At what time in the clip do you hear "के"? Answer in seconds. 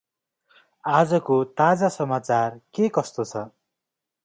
2.79-2.91